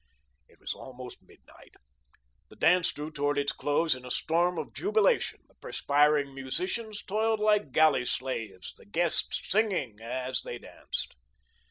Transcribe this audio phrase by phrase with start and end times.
[0.49, 1.75] It was almost midnight.
[2.49, 5.41] The dance drew towards its close in a storm of jubilation.
[5.47, 11.15] The perspiring musicians toiled like galley slaves; the guests singing as they danced.